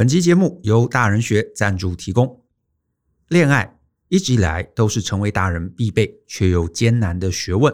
[0.00, 2.42] 本期节目由大人学赞助提供。
[3.28, 7.70] 恋爱一直以来都是成为大人必备却又艰难的学问。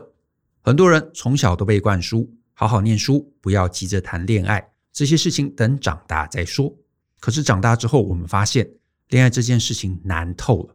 [0.60, 6.76] 很多人从小都被灌输好好念书，不要急着谈恋爱，这些事情等长大再说。
[7.20, 8.68] 可是长大之后，我们发现
[9.10, 10.74] 恋爱这件事情难透了。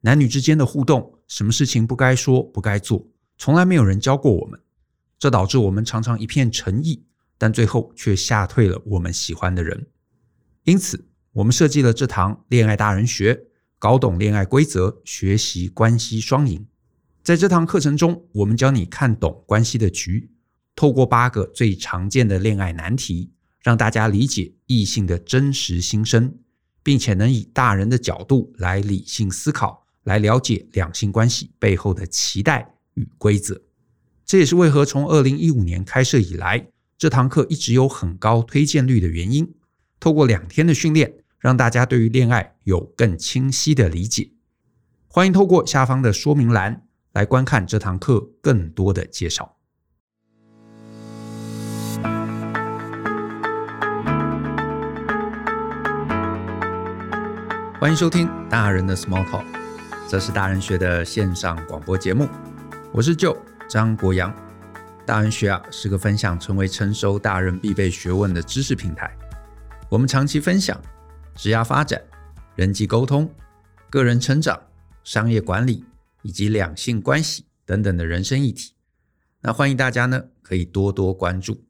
[0.00, 3.06] 男女之间的互动，什么事情不该说不该做，
[3.36, 4.58] 从来没有人教过我们。
[5.18, 7.04] 这导致我们常常一片诚意，
[7.36, 9.88] 但最后却吓退了我们喜欢的人。
[10.66, 13.44] 因此，我们设计了这堂恋爱大人学。
[13.78, 16.66] 搞懂恋爱规则，学习关系双赢。
[17.22, 20.30] 在这堂课程中，我们教你看懂关系的局，
[20.74, 23.30] 透过八个最常见的恋爱难题，
[23.62, 26.34] 让大家理解异性的真实心声，
[26.82, 33.60] 并且能以大人的角度来理性思考，来了解两性关系背后的期待与规则。
[34.24, 36.66] 这也是为何从二零一五年开设以来，
[36.98, 39.54] 这堂课一直有很高推荐率的原因。
[40.06, 41.12] 透过两天的训练。
[41.40, 44.30] 让大家对于恋爱有更清晰的理解。
[45.08, 49.56] 欢迎透过下方的说明栏来观看这堂课更多的介绍。
[57.80, 59.44] 欢迎收听大人的 Small Talk，
[60.08, 62.28] 这是大人学的线上广播节目。
[62.92, 63.36] 我是 Joe
[63.68, 64.32] 张国阳。
[65.04, 69.16] 大人学啊是个分享成为成熟大人必备学问的知识平台。
[69.88, 70.80] 我们长期分享。
[71.36, 72.02] 职业发展、
[72.54, 73.30] 人际沟通、
[73.90, 74.58] 个人成长、
[75.04, 75.84] 商业管理
[76.22, 78.72] 以及两性关系等等的人生议题，
[79.42, 81.62] 那欢迎大家呢可以多多关注。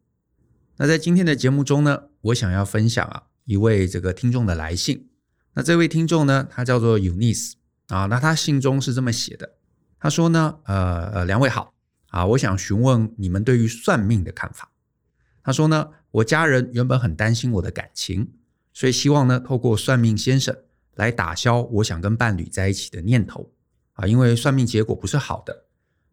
[0.76, 5.10] 那在今天的节目中呢，我想要分享啊一位这个听众的来信。
[5.54, 7.54] 那这位听众呢，他叫做 Unis
[7.88, 9.56] 啊，那他信中是这么写的，
[9.98, 11.74] 他说呢，呃，两位好
[12.10, 14.70] 啊，我想询问你们对于算命的看法。
[15.46, 18.32] 他说呢，我家人原本很担心我的感情。
[18.72, 20.54] 所以希望呢，透过算命先生
[20.96, 23.52] 来打消我想跟伴侣在一起的念头
[23.92, 25.66] 啊，因为算命结果不是好的。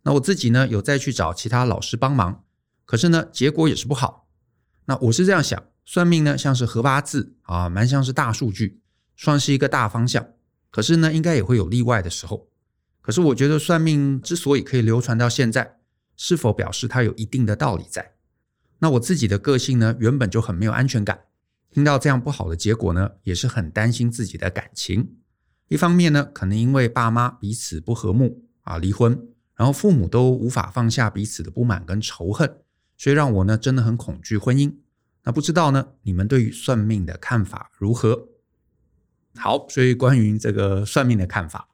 [0.03, 2.43] 那我自己呢，有再去找其他老师帮忙，
[2.85, 4.29] 可是呢，结果也是不好。
[4.85, 8.81] 那我是这样想，算命呢像是合八字啊，蛮像是大数据，
[9.17, 10.25] 算是一个大方向。
[10.69, 12.47] 可是呢，应该也会有例外的时候。
[13.01, 15.79] 可是我觉得算命之所以可以流传到现在，
[16.15, 18.12] 是否表示它有一定的道理在？
[18.83, 21.21] 那我自己的个性呢，原本就很没有安全感。
[21.71, 25.15] 听到这样不好的结果呢，也是很担心自己的感情。
[25.69, 29.17] 一方面呢，可能因为爸妈彼此不和睦啊，离婚，
[29.55, 32.57] 然后父母都无法放下彼此的不满跟仇恨，
[32.97, 34.75] 所以让我呢真的很恐惧婚姻。
[35.23, 38.27] 那不知道呢，你们对于算命的看法如何？
[39.37, 41.69] 好，所以关于这个算命的看法，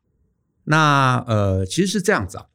[0.65, 2.45] 那呃，其实是这样子啊，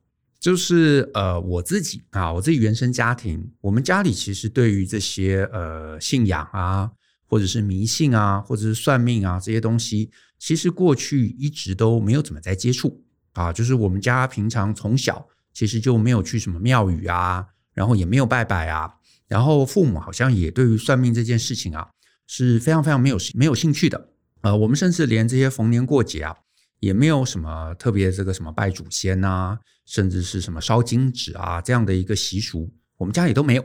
[0.44, 6.91] 就是呃，我自己啊，我自己原生家庭，我们家里其实对于这些呃信仰啊。
[7.27, 13.03] 或者是迷信啊，或者是算命啊，这些东西，其实过去一直都没有怎么在接触
[13.33, 13.50] 啊。
[13.50, 18.97] 就是我们家平常从小其实就没有去什么庙宇啊，然后也没有拜拜啊，
[19.27, 21.88] 然后父母好像也对于算命这件事情啊
[22.28, 24.10] 是非常非常没有没有兴趣的。
[24.43, 26.37] 呃，我们甚至连这些逢年过节啊，
[26.84, 33.65] 也没有什么特别这个什么拜祖先呐，甚至是什么烧金纸啊这样的一个习俗，我们家里都没有。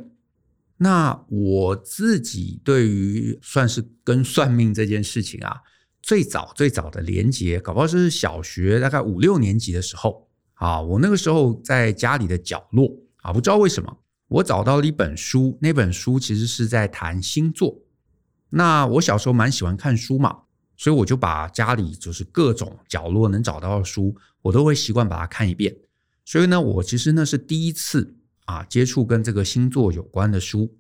[0.78, 5.58] 那我自己对于算是跟算命这件事情啊，
[6.02, 13.98] 最早最早的连结，搞不好是小学大概五六年级的时候啊，我那个时候在家里的角落啊，不知道为什么，
[14.30, 17.78] 我找到了一本书，那本书其实是在谈星座。
[18.52, 20.44] 那我小时候蛮喜欢看书嘛，
[20.80, 25.76] 所以我就把家里就是各种角落能找到的书，我都会习惯把它看一遍。
[26.26, 28.16] 所以呢，我其实那是第一次。
[28.46, 30.76] 啊，接触跟这个星座有关的书，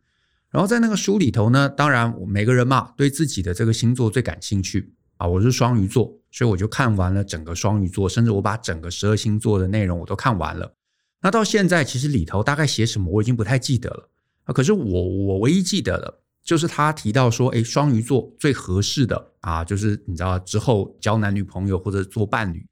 [0.49, 5.27] 然后在那个书里头呢，当然每个人嘛，对自己的这个星座最感兴趣啊。
[5.27, 10.73] 我是双鱼座，所以我就看完了整个双鱼座，甚至我把整个十二星座的内容我都看完了。
[11.21, 14.09] 那到现在其实里头大概写什么我已经不太记得了
[14.45, 14.51] 啊。
[14.51, 22.65] 可是我我唯一记得的，就是他提到说，诶，双鱼座最合适的啊，就是你知道之后交男女朋友或者做伴侣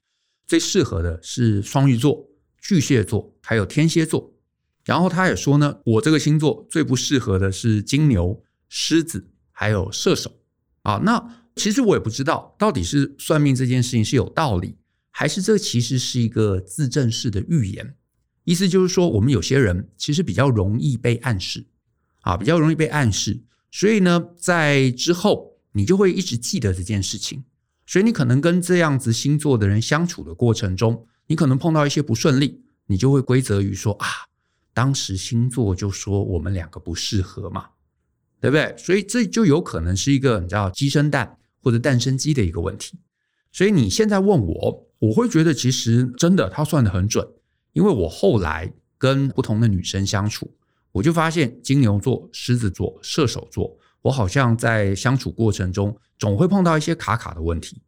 [0.46, 2.28] 最适合的是双鱼座、
[2.60, 4.34] 巨蟹座还有天蝎座。
[4.84, 10.40] 然后他也说呢，我这个星座最不适合的是金牛、狮子，还有射手
[10.82, 11.00] 啊。
[11.04, 14.78] 那其实我也不知道，到底是算命这件事情是有道理，
[15.10, 17.94] 还是这其实是一个自证式的预言。
[18.44, 21.66] 意思就是说，我们有些人其实比较容易被暗示
[22.22, 23.38] 啊，比较容易被暗示，
[23.70, 27.44] 所以呢，在之后你就会一直记得这件事情。
[27.86, 34.06] 所以你可能跟这样子星座的人相处的过程中，你可能碰到一些不顺利，你就会归责于说啊。
[34.74, 37.66] 当时星座就说我们两个不适合嘛，
[38.40, 38.74] 对不对？
[38.76, 42.98] 所以这就有可能是一个你知道鸡生蛋，或者蛋生鸡的一个问题。
[43.50, 47.26] 所以你现在问我，我会觉得其实真的他算得很准，
[47.72, 50.54] 因为我后来跟不同的女生相处，
[50.98, 57.80] 我就发现金牛座、狮子座、射手座，我好像在相处过程中总会碰到一些卡卡的问题。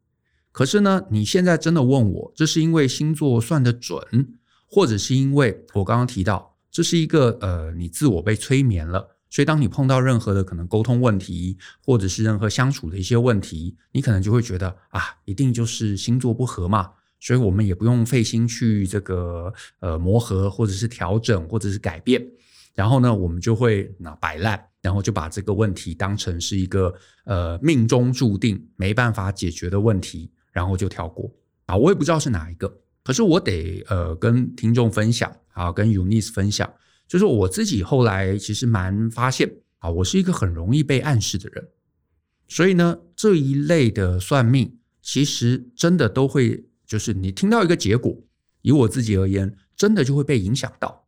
[0.52, 4.00] 可是呢，你现在真的问我，这是因为星座算得准，
[4.68, 9.16] 或者是因为我刚刚提到这是一个呃，你自我被催眠了。
[9.28, 16.90] 所以，当你碰到任何的可能沟通问题，或者是任何相处的一些问题，你可能就会觉得啊，一定就是星座不合嘛。
[17.20, 22.24] 所以我们也不用费心去这个呃磨合，或者是调整，或者是改变。
[22.80, 26.90] 然后呢，我们就会那摆烂，然后就把这个问题当成是一个
[27.26, 31.30] 呃命中注定没办法解决的问题，然后就跳过
[31.66, 31.76] 啊。
[31.76, 32.74] 我也不知道是哪一个，
[33.04, 36.72] 可是我得呃跟听众分享啊，跟 Unis 分享。
[37.06, 41.68] 就是我自己后来其实蛮发现啊，我是一个很容易被暗示的人，
[42.48, 48.16] 所以呢，这一类的算命其实真的都会，就是你听到一个结果，
[48.62, 50.99] 以我自己而言，真的就会被影响到。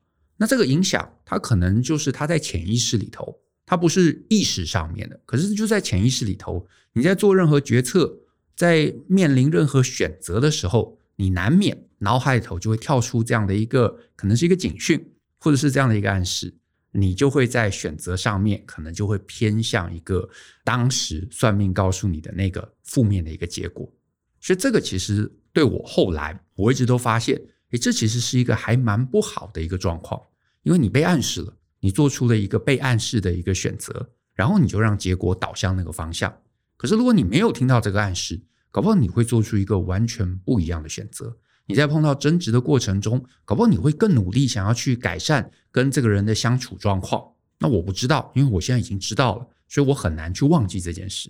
[0.42, 8.12] 那这个影响，它可能就是它在潜意识里头，它不是意识上面的，可是就在潜意识里头，你在做任何决策，
[8.56, 15.08] 在面临任何选择的时候，你难免脑海里头就会跳出这样的一个，可能是一个警讯。
[15.44, 16.54] 或者是这样的一个暗示，
[16.92, 20.28] 你就会在选择上面可能就会偏向一个
[20.62, 23.92] 当时算命告诉你的那个负面的一个结果。
[24.40, 27.36] 所以这个其实对我后来我一直都发现，
[27.72, 30.22] 诶，这其实是一个还蛮不好的一个状况，
[30.62, 36.32] 因为你被暗示了，你做出了一个被暗示的一个选择，然后你就让结果导向那个方向。
[36.76, 41.36] 可是如果你没有听到这个暗示，搞不好你会做出一个完全不一样的选择。
[41.66, 47.24] 你在碰到争执的过程中，搞不好你会更努力，想要去改善跟这个人的相处状况。
[47.58, 51.28] 那我不知道，因为我现在已经知道了，所以我很难去忘记这件事，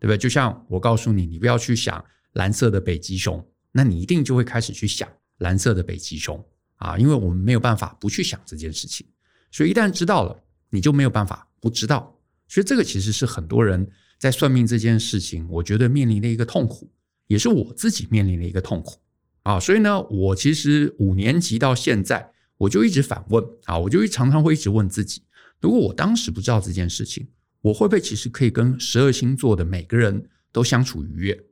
[0.00, 0.16] 对不对？
[0.16, 2.02] 就像我告诉你，你不要去想
[2.32, 5.06] 蓝色的北极熊，那你一定就会开始去想
[5.38, 6.42] 蓝色的北极熊
[6.76, 9.06] 啊，因为我们没有办法不去想这件事情。
[9.50, 12.18] 所以一旦知道了，你就没有办法不知道。
[12.48, 13.88] 所以这个其实是很多人
[14.18, 16.90] 在算命这件事情，我觉得面临的一个痛苦，
[17.26, 18.96] 也是我自己面临的一个痛苦。
[19.42, 25.22] 啊，所以呢，我其实五年级到现在，我就一直反问啊，我就常常会一直问自己：
[25.60, 27.28] 如果我当时不知道这件事情，
[27.60, 31.44] 我会不会其实可以跟十二星座的每个人都相处愉悦？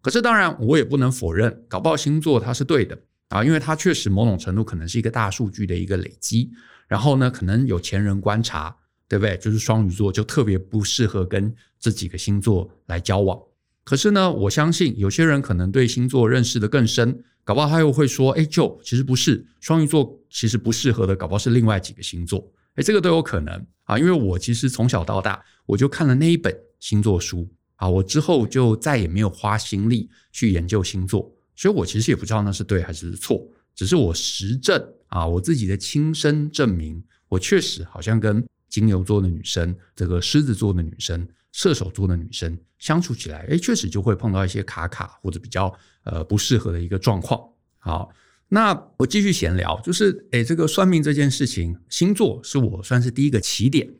[0.00, 6.50] 可是当然，我也不能否认，搞不好星座它是对的啊，因为它确实某种程度可能是一个大数据的一个累积。
[6.86, 8.74] 然后呢，可能有前人观察，
[9.06, 9.36] 对不对？
[9.36, 13.38] 就是双鱼座就特别不适合跟这几个星座来交往。
[13.84, 41.28] 可是呢，我相信有些人可能对星座认识的更深，搞不好他又会说：“哎，就其实不是双鱼座，其实不适合的，搞不好是另外几个星座。”哎，这个都有可能啊，因为我其实从小到大我就看了那一本星座书啊，我之后就再也没有花心力去研究星座，所以我其实也不知道那是对还是错，只是我实证啊，我自己的亲身证明，我确实好像跟金牛座的女生，这个狮子座的女生。
[41.50, 45.74] 射手座的女生相处起来，哎，确实就会碰到一些卡卡或者比较
[46.04, 47.40] 呃不适合的一个状况。
[47.78, 48.10] 好，
[48.48, 53.92] 那我继续闲聊，就是哎，这个算命这件事情，星座是我算是第一个起点。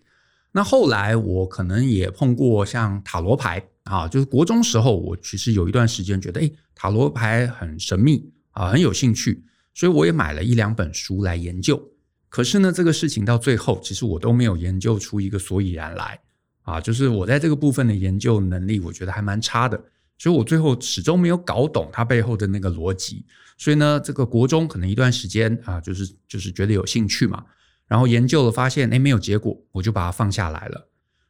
[0.53, 9.43] 那后来我可能也碰过像塔罗牌啊，就是国中时候，我其实有一段时间觉得，哎，塔罗牌很神秘啊，很有兴趣，
[9.73, 11.83] 所以我也买了一两本书来研究。
[12.29, 16.21] 可是呢，这个事情到最后，其实我都没有研究出一个所以然来。
[16.63, 19.83] 啊，就是我在这个部分的研究能力，我觉得还蛮差的，
[20.19, 23.25] 所以我最后始终没有搞懂它背后的那个逻辑。
[23.57, 27.43] 所以呢，这个国中可能一段时间啊，就是就是觉得有兴趣嘛，
[27.87, 30.88] 然后研究了发现，哎，没有结果，我就把它放下来了。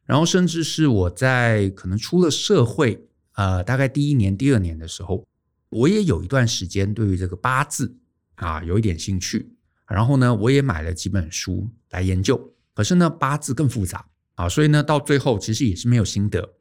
[0.08, 5.22] 然后甚至是我在可能出了社会，呃，大概第一年、第二年的时候，
[5.68, 7.94] 我也有一段时间对于这个八字
[8.36, 9.52] 啊有一点兴趣。
[9.86, 14.02] 然后呢，我也买了几本书来研究，可是呢，八字更复杂。
[14.36, 16.54] 啊，所以呢，到最后其实也是没有心得。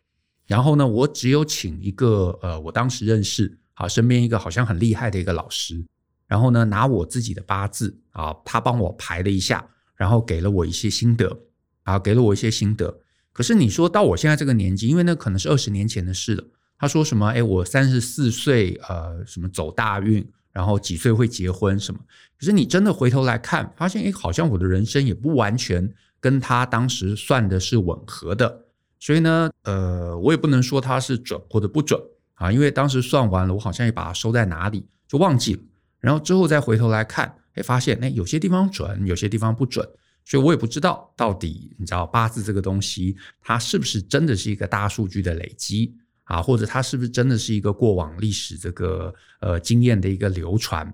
[0.46, 5.86] 然后呢，我只有请一个呃，我当时认识啊，身边一个好像很厉害的一个老师，
[6.28, 11.40] 然后呢，拿我自己的八字啊，他帮我排了一下，然后给了我一些心得
[11.84, 13.00] 啊，给了我一些心得。
[13.38, 16.44] 可是你说到我现在这个年纪，因为那可能是二十年前的事了。
[16.80, 17.28] 他说什么？
[17.28, 22.00] 哎，我三十四岁，呃，什么走大运，然后几岁会结婚什么？
[22.40, 25.94] 可是你真的回头来看，发现哎，好像我的人生也不完全。
[26.20, 28.66] 跟他当时算的是吻合的，
[29.00, 32.02] 所以呢，呃，我也不能说他是准或者不准
[32.34, 35.62] 啊，因为当时算完了，我好像也把它收在哪里就忘记了，
[36.00, 39.88] 然后之后再回头来看，哎，发现哎，有些地方准，有些地方不准，
[40.30, 50.86] 所以我也不知道到底你知道八字这个东西，它是不是真的是一个大数据的累积啊，或者它是不是真的是一个过往历史这个呃经验的一个流传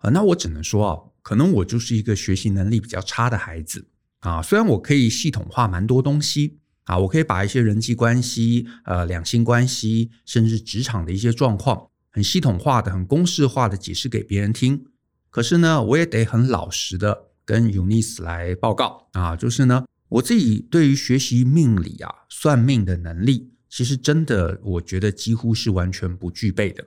[0.00, 0.10] 啊？
[0.10, 3.88] 那我只能说啊，可能我就是一个学习能力比较差的孩子
[4.18, 4.42] 啊。
[4.42, 14.84] 虽然我可以系统化蛮多东西啊，我可以把一些人际关系、呃两性关系，甚至职场的一些状况，很系统化的、很公式化的解释给别人听。
[15.30, 23.52] 可是呢，我也得很老实的跟 UNIS 来报告啊，就是呢，我自己对于学习命理啊、算命的能力。
[23.68, 26.86] 其实真的，我觉得几乎是完全不具备的。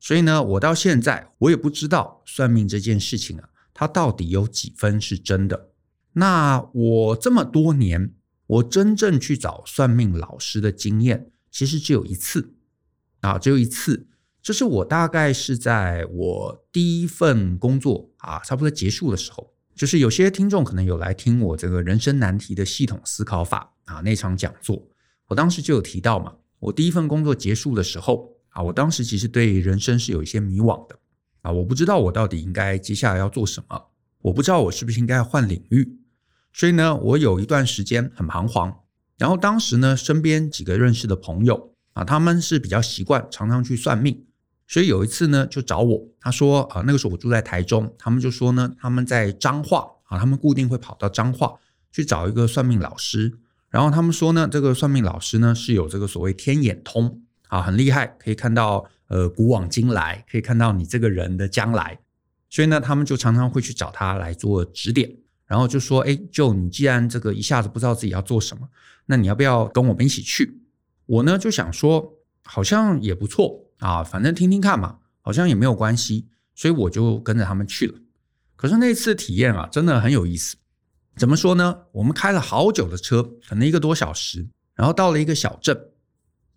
[0.00, 5.70] 所以呢，我到现在我也不知道算命这件事情啊，它到底有几分是真的。
[6.14, 8.14] 那我这么多年，
[8.46, 12.54] 我真正去找算命老师的经验，其实只有一次
[13.20, 14.08] 啊，只有一次。
[14.42, 24.86] 这是我大概是在我第一份工作啊，差不多结束的时候，就是有些听众可能有来听我这个人生难题的系统思考法啊那场讲座。
[25.28, 30.98] 我当时就有提到嘛，我第一份工作结束的时候啊，我当时其实对人生是有一些迷惘的
[31.42, 33.90] 啊，我不知道我到底应该接下来要做什么，
[34.22, 35.98] 我不知道我是不是应该换领域，
[36.52, 38.80] 所以呢，我有一段时间很彷徨。
[39.16, 44.26] 然后当时呢，身边几个认识的朋友啊，他们是比较习惯常常去算命，
[44.66, 51.54] 所以有一次呢，就找我，他说啊，那个时候我住在台中，他们就说呢，他们在彰化啊，他们固定会跑到彰化
[51.92, 53.38] 去找一个算命老师。
[53.68, 61.98] 然后他们说呢，这个算命老师呢是有这个所谓天眼通啊，很厉害，可以看到呃古往今来，可以看到你这个人的将来。
[62.48, 65.12] 所以呢，他们就常常会去找他来做指点，
[65.44, 68.68] 然后就说：“哎，就你既然这个一下子不知道自己要做什么，
[69.06, 70.60] 那你要不要跟我们一起去？”
[71.06, 77.98] 我呢就想说，好像也不错啊，反正听听看嘛，好像也没有关系，所以我就跟着他们去了。
[78.56, 80.56] 可是那次体验啊，真的很有意思。
[81.16, 81.82] 怎么说呢？
[81.92, 85.90] 我们开了好久的车，可能一个多小时，然后到了一个小镇，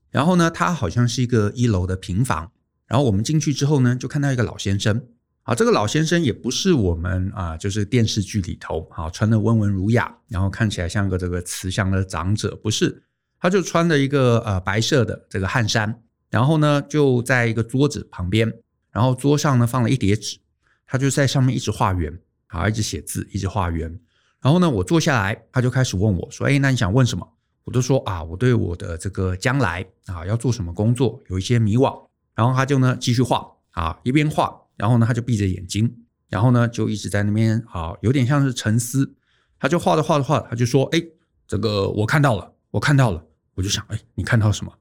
[0.10, 2.52] 然后呢，它好像是一个一楼的平房，
[2.88, 5.04] 然后我们进去之后呢，就看到一个老先生，
[5.44, 13.04] 啊，这个老先生也不是我们啊，就是电视剧里头啊，穿的温文儒雅，然后看起来像个这个慈祥的长者，不是，
[13.40, 18.52] 他就穿着一个呃白色的这个汗衫，然后呢，就在一个桌子旁边，
[18.92, 20.40] 然后桌上呢放了一叠纸，
[20.86, 24.00] 他就在上面一直画圆，啊，一直写字，一直画圆。
[24.42, 27.28] 然后呢，我坐下来，他就开始问我说：“哎，那你想问什么？”
[27.66, 35.94] 我都说：“啊，我对我的这个将来啊，要做什么工作有一些迷惘。”然后他就呢继续画啊，一边画，然后呢他就闭着眼睛，
[36.30, 39.16] 然后呢就一直在那边啊，有点像是沉思。
[39.60, 41.02] 他就画着画着画，他就说：“哎，
[41.48, 43.24] 这个我看到了，我看到了。”
[43.56, 44.72] 我就想：“哎，你看到什么？”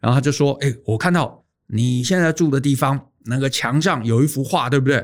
[0.00, 4.96] 然后他就说：“哎，我看到你现在住的地方那个墙上有一幅画，对不对？”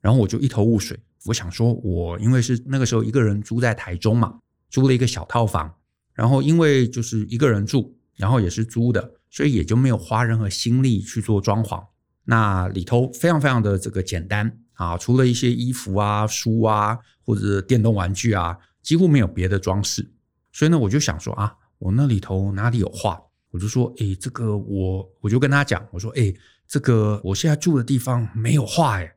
[0.00, 0.98] 然后我就一头雾水。
[1.24, 4.38] 我想说，我因为是那个时候一个人租在台中嘛，
[4.70, 5.74] 租了一个小套房，
[6.14, 11.84] 然后因为就是一个人住，然后也是租的，所以也就没有花任何心力去做装潢。
[12.24, 20.08] 那里头非常非常的这个简单啊，除了一些衣服啊、书啊或者电动玩具啊，几乎没有别的装饰。
[20.52, 23.20] 所以呢，我就想说啊，我那里头哪里有画？
[23.50, 26.34] 我就说，诶，这个我我就跟他讲，我说，诶，
[26.66, 29.12] 这个我现在住的地方没有画，诶。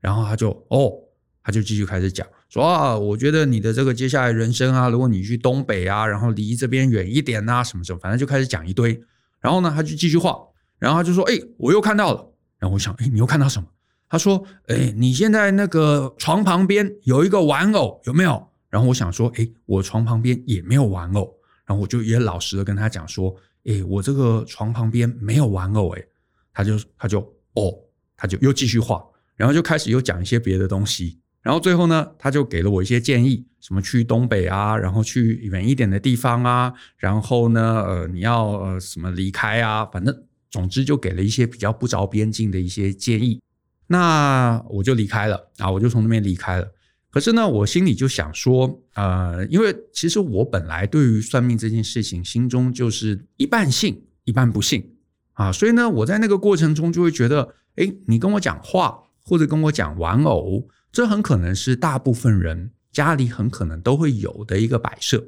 [0.00, 0.92] 然后他就哦。
[1.42, 9.02] 他就继续开始讲说啊，我觉得你的这个接下来人生啊，如果你去东北啊，然后离这边远一点啊，什么什么，反正就开始讲一堆。
[9.40, 10.38] 然后呢，他就继续画，
[10.78, 13.66] 然后他就说：“哎，我又看到了。”然后我想：“哎，你又看到什么？”
[14.06, 21.34] 他说：“哎，你现在那个床旁边有一个玩偶，有没有？”然后我想说：“哎，我床旁边也没有玩偶。”
[21.64, 23.34] 然后我就也老实的跟他讲说
[23.64, 26.04] ：“哎，我这个床旁边没有玩偶。”哎，
[26.52, 27.20] 他就他就
[27.54, 27.74] 哦，
[28.16, 29.04] 他就又继续画，
[29.36, 31.18] 然后就开始又讲一些别的东西。
[31.42, 43.40] 然后最后呢，他就给了我一些建议，什么去东北啊，然后去远一点的地方啊，然后呢，呃，你要呃什么离开啊，反正总之就给了一些比较不着边际的一些建议。
[43.86, 46.70] 那我就离开了啊，我就从那边离开了。
[47.10, 54.96] 可是呢，我心里就想说，呃，因为其实我本来对于算命这件事情，心中就是一半信一半不信
[55.32, 60.68] 啊，所以呢，我在那个过程中就会觉得，诶，你跟我讲话或者跟我讲玩偶。
[60.92, 65.24] 这很可能是大部分人家里很可能都会有的一个摆设，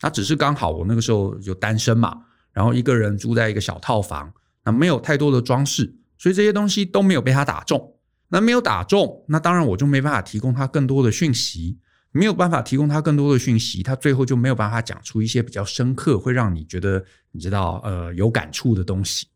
[0.00, 2.16] 那只是刚好我那个时候就单身嘛，
[2.50, 4.32] 然后一个人住在一个小套房，
[4.64, 7.91] 那没有太多的装饰，所以这些东西都没有被他打中。
[8.32, 11.78] 那没有打中，那当然我就没办法提供他更多的讯息，
[12.10, 19.28] 没有办法提供他更多的讯息，他最后就没有办法讲出一些比较深刻，会让你觉得你知道呃有感触的东西。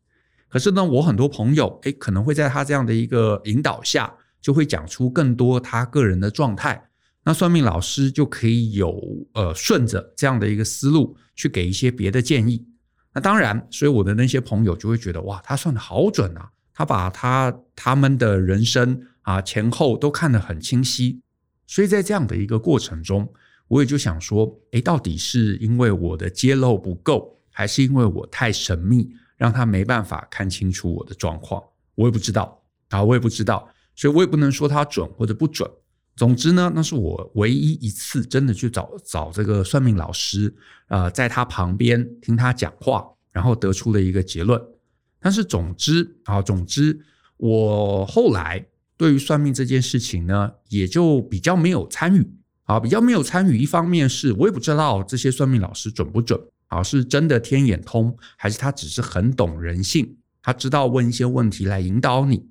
[0.49, 4.13] 可是呢，我很多朋友诶可能会在他这样的一个引导下。
[4.39, 6.81] 就会讲出更多他个人的状态，
[7.23, 8.95] 那算命老师就可以有
[9.33, 12.65] 呃顺着这样的一个思路去给一些别的建议。
[13.13, 21.19] 那当然，所以我的那些朋友就会觉得哇，他算的好准啊，他把他他们的人生啊前后都看得很清晰。
[21.65, 23.27] 所以在这样的一个过程中，
[23.67, 31.59] 我也就想说，诶，到底是因为我的揭露不够，还是因为我太神秘，让他没办法看清楚我的状况？
[31.95, 35.67] 我也不知道啊，我也不知道，所以我也不能说他准或者不准。
[36.15, 40.53] 总之呢，那是我唯一一次真的去找找这个算命老师，
[40.89, 44.61] 呃，在他旁边听他讲话，然后得出了一个结论。
[45.27, 46.97] 但是总之啊，总之
[47.35, 48.65] 我后来。
[48.99, 52.27] 对于算命这件事情呢，也就比较没有参与
[52.63, 53.55] 啊，比较没有参与。
[53.55, 62.47] 一方面是我也不知道这些算命老师准不准啊，是真的天眼通，还是他只是很懂人性，他知道问一些问题来引导你。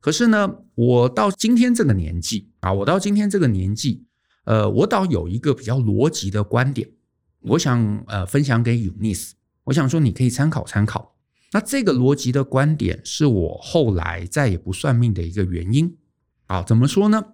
[0.00, 4.06] 可是呢，我到今天这个年纪啊，我到今天这个年纪，
[4.44, 6.88] 呃，我倒有一个比较逻辑的观点，
[7.40, 9.32] 我想呃分享给 Unis，
[9.64, 11.15] 我想说你可以参考参考。
[11.56, 15.96] 那这个逻辑的观点是我后来再也不算命的一个原因
[16.48, 16.62] 啊？
[16.62, 17.28] 怎么说呢？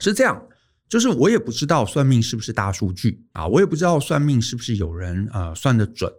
[0.00, 0.48] 是这样，
[0.88, 6.12] 就是我也不知道算命是不是大数据啊，我也不知道算命是不是有人呃算得准。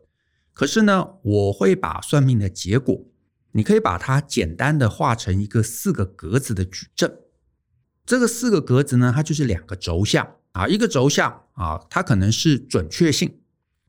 [0.54, 3.04] 可是呢，我会把算命的结果，
[3.52, 7.14] 你可以把它简单的画成一个四个格子的矩阵。
[8.06, 13.28] 这个四个格子呢，它就是两个轴向啊，一个轴向啊，它可能是准确性；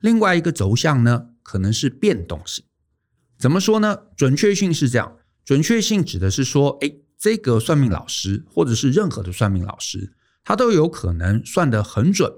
[0.00, 2.64] 另外一个轴向呢，可能是变动性。
[3.43, 3.99] 怎么说呢？
[4.17, 10.13] 准确性是这样，准确性指的是说，诶，这个算命老师或者是任何的算命老师，
[10.45, 12.33] 他都有可能算得很准，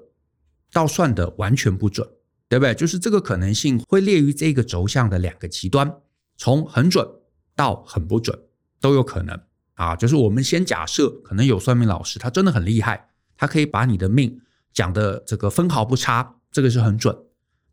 [0.73, 2.09] 到算得完全不准，
[2.49, 2.75] 对不对？
[2.75, 5.95] 就是这个可能性会列于这个轴向的两个极端，
[6.39, 7.07] 从很准
[7.55, 8.39] 到很不准
[8.81, 9.39] 都有可能
[9.75, 9.95] 啊。
[9.95, 14.41] 就是我们先假设，可能有算命老师，他真的很厉害，他可以把你的命
[14.73, 17.15] 讲得这个分毫不差，这个是很准。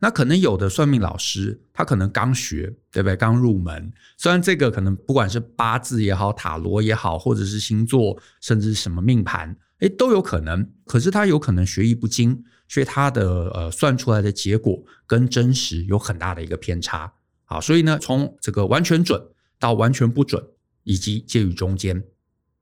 [0.04, 3.16] 那可能有的算命老师，他可能刚学，对不对？
[3.16, 10.68] 刚入门，虽然这个可能不管是八字也好，塔罗也好，或者是星座，甚至什么命盘，诶，都有可能。
[10.88, 17.14] 可是他有可能学艺不精，所以他的呃算出来的结果跟真实有很大的一个偏差。
[17.46, 19.22] 好，所以呢，从这个完全准
[19.60, 20.44] 到完全不准，
[20.84, 22.04] 以及介于中间，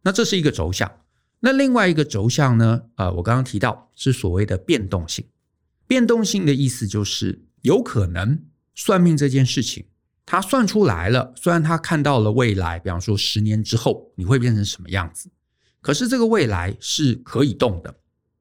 [0.01, 0.91] 那这是一个轴向。
[1.39, 2.81] 那另外一个轴向呢？
[2.97, 5.23] 呃，我刚刚提到是所谓的变动性。
[5.89, 9.87] 变动性的意思就是，有可能算命这件事情，
[10.23, 15.31] 他算出来了，虽然他看到了未来，比方说十年之后你会变成什么样子，
[15.81, 17.95] 可是这个未来是可以动的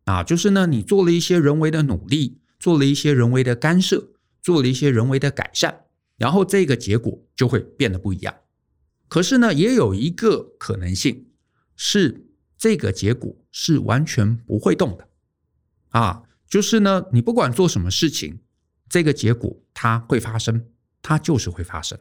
[0.05, 4.11] 啊，就是呢，你做了一些人为的努力，做了一些人为的干涉，
[4.43, 5.87] 做了一些人为的改善，
[6.19, 8.35] 然后这个结果就会变得不一样。
[9.09, 11.29] 可是呢，也有一个可能性
[11.75, 12.27] 是，
[12.59, 15.09] 这个结果是完全不会动的
[15.89, 16.25] 啊。
[16.49, 18.41] 就是呢，你不管做什么事情，
[18.89, 20.65] 这个结果它会发生，
[21.03, 21.99] 它就是会发生。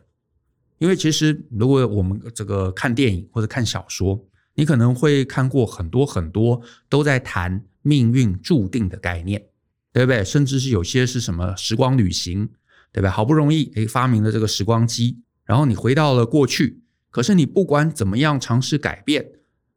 [0.78, 9.48] 因为其实如果我们这个看电影或者看小说，你可能会看过很多很多都在谈命运注定的概念，
[9.92, 10.24] 对不对？
[10.24, 12.50] 甚至是有些是什么时光旅行，
[12.92, 13.10] 对吧？
[13.10, 19.32] 好不容易诶发明了这个时光机，然后你回到了过去，可是你不管怎么样尝试改变，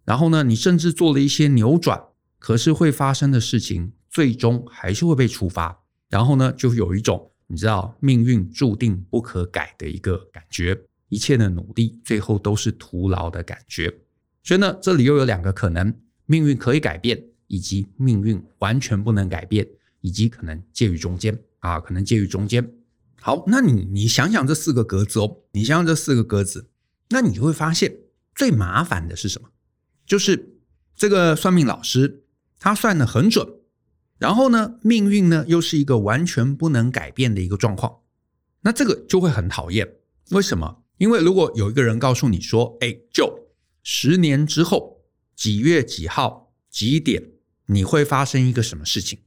[0.04, 2.02] 然后呢，你甚至做了一些扭转，
[2.38, 3.92] 可是会发生的事情。
[4.10, 10.76] 最终还是会被触发，然后呢，就有一种你知道命运注定不可改的一个感觉，
[11.08, 13.88] 一切的努力最后都是徒劳的感觉。
[14.42, 15.94] 所以呢，这里又有两个可能：
[16.26, 19.68] 命运可以改变，以及命运完全不能改变，
[20.00, 22.72] 以及可能介于中间啊，可能介于中间。
[23.20, 26.68] 好，那你你想想这四个格子哦，你想想这四个格子，
[27.10, 27.94] 那你就会发现
[28.34, 29.50] 最麻烦的是什么？
[30.06, 30.56] 就是
[30.96, 32.24] 这个算命老师
[32.58, 33.59] 他算得很准。
[34.20, 38.00] 然后呢，命运呢又是一个完全不能改变的一个状况，
[38.60, 39.96] 那这个就会很讨厌。
[40.32, 40.82] 为什么？
[40.98, 43.48] 因为如果有一个人告诉你说：“哎，就
[43.82, 47.30] 十年之后几月几号几点
[47.68, 49.20] 你会发生一个什么事情？”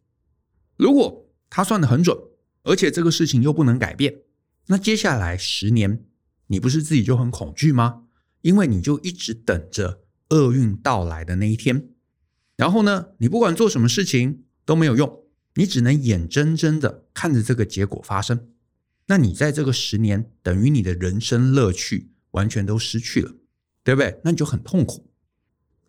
[0.78, 2.16] 如果他算得很准，
[2.62, 4.20] 而且这个事情又不能改变，
[4.68, 6.06] 那接下来十年
[6.46, 8.04] 你不是自己就很恐惧吗？
[8.42, 11.90] 因为你就一直等着厄运到来的那一天。
[12.56, 14.44] 然后呢，你不管做什么事情。
[14.66, 15.24] 都没有用，
[15.56, 18.50] 你只能眼睁睁的看着这个结果发生。
[19.08, 23.34] 那你在这个十年，等于你的人生乐趣完全都失去了，
[23.84, 24.20] 对不对？
[24.24, 25.10] 那你就很痛苦。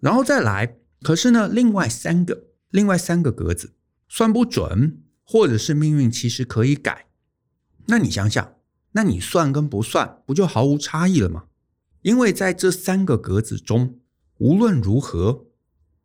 [0.01, 3.75] 然后再来，可是呢，另外三个，另外三个格子
[4.09, 7.07] 算不准，或者是命运其实可以改。
[7.87, 8.57] 那你想想，
[8.93, 11.45] 那你算跟不算，不就毫无差异了吗？
[12.03, 13.99] 因为在这三个格子中，
[14.39, 15.47] 无论如何。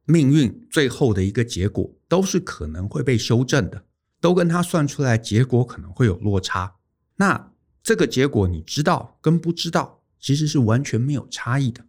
[0.06, 3.86] 命运最后的一个结果都是可能会被修正的，
[4.20, 6.76] 都跟他算出来结果可能会有落差。
[7.16, 11.86] 那这个结果你知道跟不知道其实是完全没有差异的。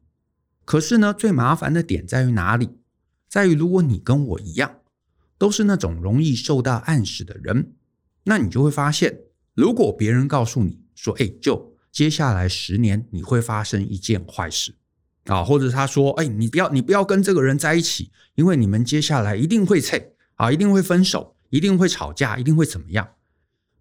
[0.64, 2.70] 可是呢，最麻烦的点在于哪里？
[3.28, 4.76] 在于如果你跟我一样，
[5.38, 7.72] 都是那种容易受到暗示的人，
[8.24, 9.20] 那你就会发现，
[9.54, 14.74] 如果别人告诉你说：“哎，就接下来十年你会发生一件坏事
[15.30, 19.96] 啊，或者他说：‘哎，你不要你不要跟这个人在一起，因为你们接下来一定会吵
[20.34, 23.08] 啊，一定会分手，一定会吵架，一定会怎么样。’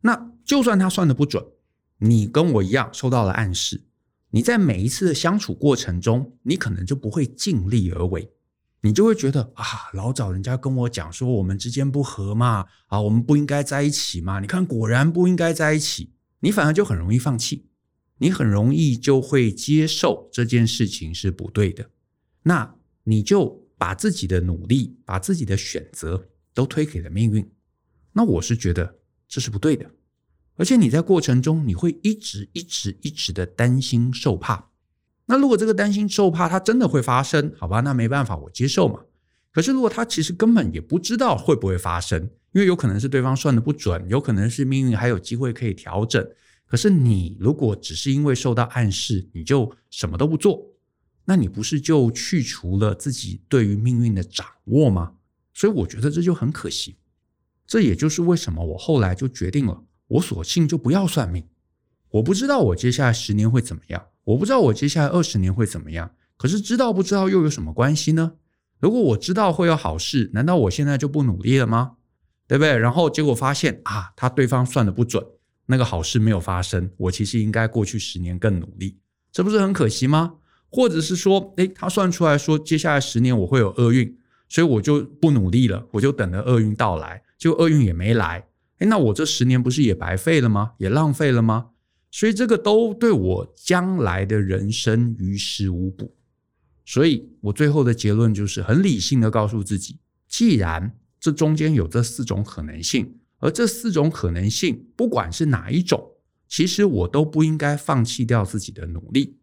[0.01, 1.43] 那就算他算的不准，
[1.97, 3.85] 你跟我一样受到了暗示。”
[4.31, 8.31] 你在每一次的相处过程中，你可能就不会尽力而为，
[8.81, 14.39] 你就会觉得啊，老早人家跟我讲说我们之间不和嘛，啊，我们不应该在一起嘛。
[14.39, 17.65] 你看，果然不应该在一起，你反而就很容易放弃，
[18.19, 21.89] 你很容易就会接受这件事情是不对的，
[22.43, 27.49] 那你就把自己的努力、把自己的选择都推给了命运。
[28.13, 29.89] 那我是觉得这是不对的。
[30.55, 34.69] 而且你在过程中，你会一直、一直、一直的担心受怕。
[35.27, 38.99] 那如果这个担心受怕它真的会发生，好吧，那没办法，我接受嘛。
[39.51, 46.29] 可是如果他其实根本也不知道会不会发生，因为有可能是对方算的不准，有可能是命运还有机会可以调整。
[46.69, 50.67] 可是你如果只是因为受到暗示，你就什么都不做，
[51.25, 55.13] 那你不是就去除了自己对于命运的掌握吗？
[55.51, 56.97] 所以我觉得这就很可惜。
[57.65, 59.84] 这也就是为什么我后来就决定了。
[60.08, 61.47] 我索性就不要算命，
[62.12, 66.12] 我不知道我接下来十年会怎么样，我不知道我接下来二十年会怎么样。
[66.38, 68.34] 可是知道不知道又有什么关系呢？
[68.79, 71.97] 如果我知道会有好事，难道我现在就不努力了吗？
[72.47, 72.77] 对不对？
[72.77, 75.23] 然后结果发现啊，他对方算的不准，
[75.71, 78.97] 那个好事没有发生，我其实应该过去十年更努力，
[79.32, 80.34] 这不是很可惜吗？
[80.67, 88.47] 或者是说，诶，他算出来说接下来十年我会有厄运，所以我就不努力了，我就等着厄运到来，就厄运也没来。
[88.79, 90.71] 诶，那我这十年不是也白费了吗？
[90.79, 91.67] 也浪费了吗？
[92.10, 96.15] 所以这个都对我将来的人生于事无补。
[96.84, 106.12] 所以我最后的结论就是很理性的告诉自己：既然这中间有这四种可能性，而这四种可能性不管是哪一种，
[106.47, 109.38] 其实我都不应该放弃掉自己的努力。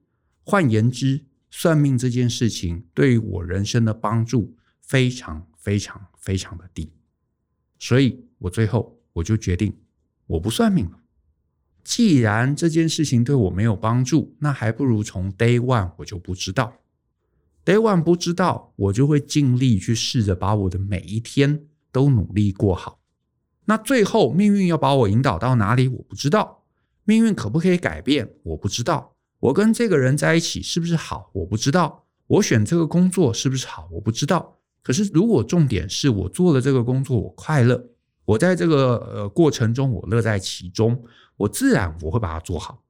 [0.45, 6.93] 换言之，算命这件事情对于我人生的帮助非常非常非常的低。
[7.79, 8.95] 所以我最后。
[9.17, 9.75] 我就决定
[10.27, 11.01] 我不算命了。
[11.83, 16.83] 既然这件事情对我没有帮助，那还不如从 day one 我就不知道。
[17.65, 22.96] day one 不知道，我就会尽力去试着把我的每一天都努力过好。
[23.67, 26.65] 那最后命运要把我引导到哪里，我不知道。
[27.05, 29.13] 命运可不可以改变，我不知道。
[29.39, 32.05] 我跟这个人在一起是不是好，我不知道。
[32.27, 34.59] 我选这个工作是不是好，我不知道。
[34.83, 37.91] 可是如果重点是我做了这个工作，我快乐。
[38.25, 41.05] 我在这个呃过程中，我乐在其中，
[41.37, 42.83] 我自然我会把它做好。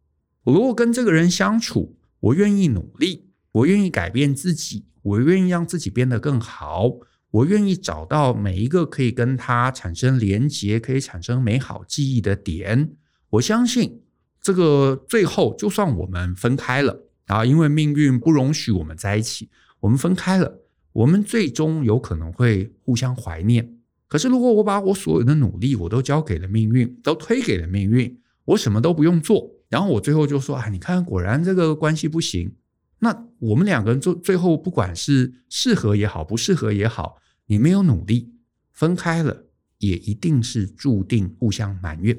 [0.44, 6.90] 我如果跟这个人相处，我愿意努力，我愿意改变自己，我愿意让自己变得更好，
[7.30, 12.92] 我愿意找到每一个可以跟他产生连结、可以产生美好记忆的点。
[13.30, 14.02] 我相信
[14.40, 20.60] 这个最后，就算我们分开了啊，因为命运不容许我们在一起，我们分开了，
[20.92, 23.76] 我们最终有可能会互相怀念。
[24.08, 32.54] 可是，如果我把我所有的努力我都交给了命运，都推给了命运，我什么都不用做，然后我最后就说：“啊，你看，果然这个关系不行。”
[32.98, 38.34] 那我们两个人最最后，不管是适合也好，不适合也好，你没有努力，
[38.72, 39.46] 分开了，
[39.78, 42.18] 也一定是注定互相埋怨。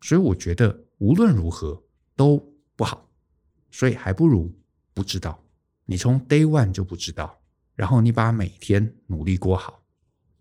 [0.00, 1.82] 所以我觉得无论如何
[2.16, 3.08] 都不好，
[3.70, 4.52] 所以还不如
[4.94, 5.42] 不知道。
[5.86, 7.40] 你从 day one 就不知道，
[7.74, 9.82] 然后你把每天努力过好，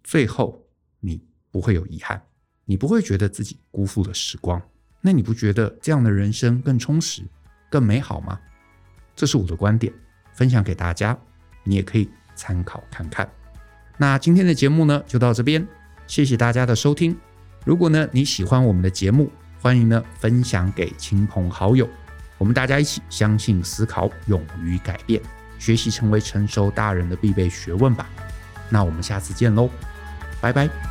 [0.04, 0.66] 最后。
[1.02, 2.22] 你不会有遗憾，
[2.66, 4.62] 你不会觉得自己辜负了时光，
[5.00, 7.24] 那你不觉得这样的人生更充实、
[7.72, 8.38] 更美好吗？
[9.20, 9.92] 这是我的观点，
[10.32, 11.18] 分享给大家，
[11.66, 13.30] 你也可以参考看看。
[13.98, 15.68] 那今天的节目呢，就到这边，
[16.08, 17.14] 谢谢大家的收听。
[17.66, 19.30] 如果呢你喜欢我们的节目，
[19.62, 21.86] 欢迎呢分享给亲朋好友，
[22.38, 25.22] 我们大家一起相信、思考、勇于改变，
[25.58, 28.10] 学习成为成熟大人的必备学问吧。
[28.70, 29.70] 那我们下次见喽。
[30.40, 30.89] 拜拜。